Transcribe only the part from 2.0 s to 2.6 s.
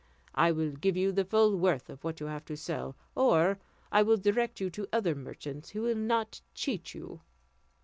what you have to